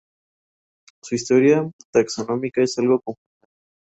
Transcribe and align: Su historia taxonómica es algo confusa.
Su 1.03 1.13
historia 1.13 1.69
taxonómica 1.91 2.63
es 2.63 2.75
algo 2.79 3.01
confusa. 3.01 3.47